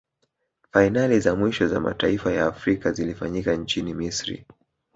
fainali 0.73 1.19
za 1.19 1.35
mwisho 1.35 1.67
za 1.67 1.79
mataifa 1.79 2.31
ya 2.31 2.45
afrika 2.45 2.91
zilifanyika 2.91 3.55
nchini 3.55 3.93
misri 3.93 4.45